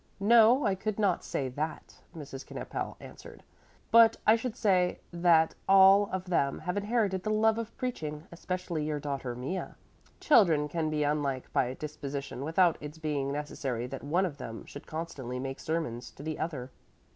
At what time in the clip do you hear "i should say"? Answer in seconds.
4.25-4.99